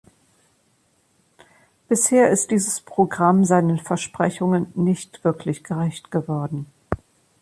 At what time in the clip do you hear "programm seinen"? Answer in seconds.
2.81-3.77